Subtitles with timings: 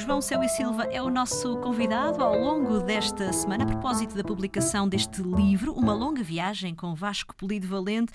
[0.00, 4.24] João Céu e Silva é o nosso convidado ao longo desta semana, a propósito da
[4.24, 8.10] publicação deste livro, Uma Longa Viagem com Vasco Polido Valente.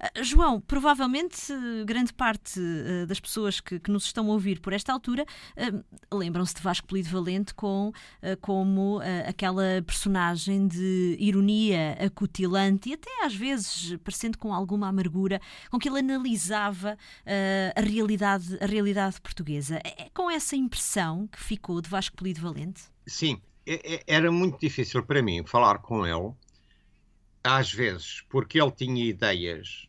[0.00, 1.52] Ah, João, provavelmente
[1.84, 5.26] grande parte uh, das pessoas que, que, nos estão a ouvir por esta altura
[5.56, 7.92] uh, lembram-se de Vasco Polido Valente com,
[8.40, 15.78] como aquela personagem de ironia acutilante e até às vezes parecendo com alguma amargura, com
[15.78, 16.96] que ele analisava
[17.76, 19.80] a, realidade, a realidade portuguesa.
[19.84, 22.82] É, é com essa impressão que ficou de Vasco Polido Valente?
[23.06, 26.32] Sim, é, é, era muito difícil para mim falar com ele
[27.42, 29.88] às vezes, porque ele tinha ideias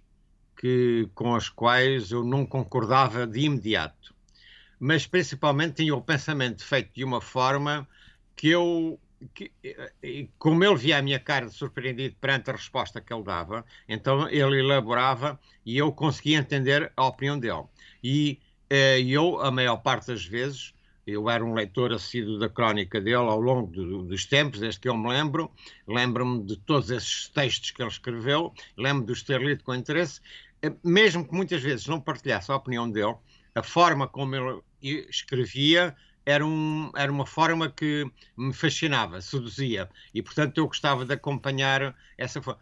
[0.61, 4.13] que, com as quais eu não concordava de imediato.
[4.79, 7.87] Mas principalmente tinha o pensamento feito de uma forma
[8.35, 8.99] que eu,
[9.33, 9.51] que,
[10.37, 14.59] como ele via a minha cara surpreendido perante a resposta que ele dava, então ele
[14.59, 17.63] elaborava e eu conseguia entender a opinião dele.
[18.03, 20.75] E eh, eu, a maior parte das vezes,
[21.07, 24.87] eu era um leitor assíduo da crónica dele ao longo do, dos tempos, desde que
[24.87, 25.49] eu me lembro.
[25.87, 30.21] Lembro-me de todos esses textos que ele escreveu, lembro-me de os ter lido com interesse
[30.83, 33.15] mesmo que muitas vezes não partilhasse a opinião dele,
[33.55, 34.61] a forma como ele
[35.09, 35.95] escrevia
[36.25, 38.05] era, um, era uma forma que
[38.37, 42.59] me fascinava, seduzia, e portanto eu gostava de acompanhar essa forma.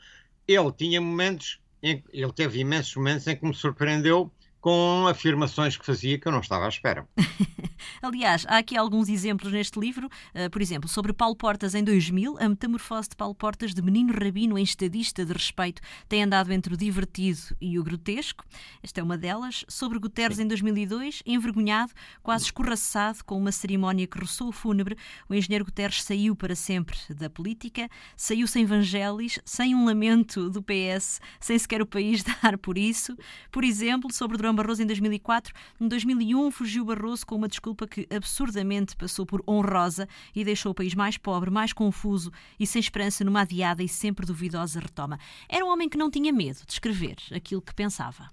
[0.48, 5.86] Ele tinha momentos, em, ele teve imensos momentos em que me surpreendeu com afirmações que
[5.86, 7.08] fazia que eu não estava à espera.
[8.02, 12.38] Aliás, há aqui alguns exemplos neste livro, uh, por exemplo, sobre Paulo Portas em 2000,
[12.40, 16.74] a metamorfose de Paulo Portas de menino rabino em estadista de respeito tem andado entre
[16.74, 18.46] o divertido e o grotesco.
[18.82, 19.66] Esta é uma delas.
[19.68, 20.44] Sobre Guterres Sim.
[20.44, 21.92] em 2002, envergonhado,
[22.24, 24.96] quase escorraçado com uma cerimónia que roçou o fúnebre,
[25.28, 30.64] o engenheiro Guterres saiu para sempre da política, saiu sem evangelis, sem um lamento do
[30.64, 33.18] PS, sem sequer o país dar por isso.
[33.52, 38.08] Por exemplo, sobre Durão Barroso em 2004, em 2001 fugiu Barroso com uma desculpa que
[38.10, 43.24] absurdamente passou por honrosa e deixou o país mais pobre, mais confuso e sem esperança
[43.24, 45.20] numa adiada e sempre duvidosa retoma.
[45.50, 48.30] Era um homem que não tinha medo de escrever aquilo que pensava.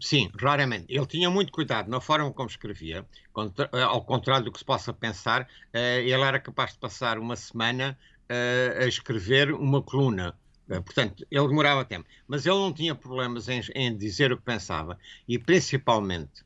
[0.00, 0.86] Sim, raramente.
[0.88, 3.06] Ele tinha muito cuidado na forma como escrevia,
[3.72, 7.36] eh, ao contrário do que se possa pensar, eh, ele era capaz de passar uma
[7.36, 12.08] semana eh, a escrever uma coluna Portanto, ele demorava tempo.
[12.26, 14.98] Mas ele não tinha problemas em, em, dizer o que pensava.
[15.28, 16.44] E, principalmente,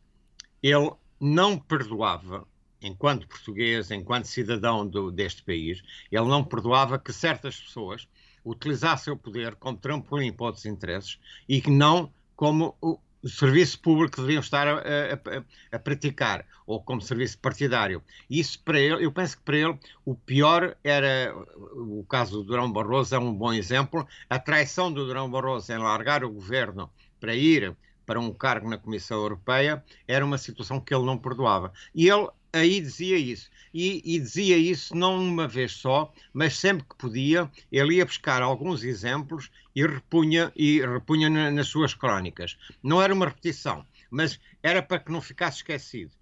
[0.63, 2.47] ele não perdoava,
[2.81, 8.09] enquanto português, enquanto cidadão do, deste país, ele não perdoava que certas pessoas
[8.45, 11.19] utilizassem o poder como trampolim para outros interesses
[11.49, 16.81] e que não como o, serviço público que deviam estar a, a, a, praticar, ou
[16.81, 18.03] como serviço partidário.
[18.31, 22.71] Isso para ele, eu penso que para ele o pior era, o caso do Durão
[22.71, 27.35] Barroso é um bom exemplo, a traição do Durão Barroso em largar o governo para
[27.35, 27.77] ir
[28.09, 31.71] para um cargo na Comissão Europeia era uma situação que ele não perdoava.
[31.95, 33.51] E ele aí dizia isso.
[33.75, 38.41] E, e, dizia isso não uma vez só, mas sempre que podia, ele ia buscar
[38.41, 42.57] alguns exemplos e repunha, e repunha na, nas suas crónicas.
[42.83, 46.13] Não era uma repetição, mas era para que não ficasse esquecido.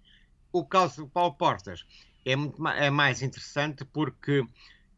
[0.51, 1.85] O caso do Paulo Portas
[2.25, 4.45] é, muito, é mais interessante porque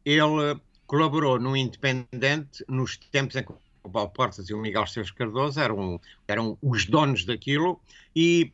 [0.03, 3.53] ele colaborou no Independente nos tempos em que
[3.83, 7.79] o Paulo Portas e o Miguel Esteves Cardoso eram, eram os donos daquilo
[8.15, 8.51] e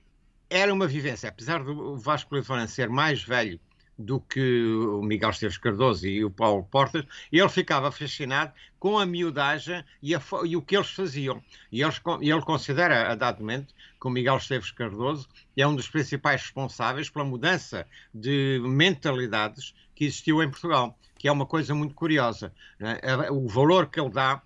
[0.49, 3.59] era uma vivência, apesar do Vasco Leitão ser mais velho
[3.97, 9.05] do que o Miguel Esteves Cardoso e o Paulo Portas, ele ficava fascinado com a
[9.05, 11.41] miudagem e, a, e o que eles faziam.
[11.71, 15.87] E, eles, ele considera, a dado momento, que o Miguel Esteves Cardoso é um dos
[15.87, 21.95] principais responsáveis pela mudança de mentalidades que existiu em Portugal, que é uma coisa muito
[21.95, 22.53] curiosa.
[22.77, 22.99] Né?
[23.31, 24.41] O valor que ele dá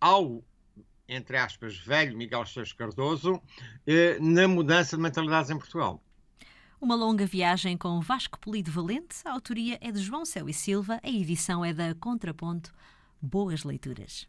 [0.00, 0.42] ao
[1.08, 3.40] entre aspas, velho Miguel Esteves Cardoso,
[3.86, 6.02] eh, na mudança de mentalidades em Portugal.
[6.80, 11.00] Uma longa viagem com Vasco Polido Valente, a autoria é de João Céu e Silva,
[11.02, 12.74] a edição é da Contraponto.
[13.20, 14.28] Boas leituras.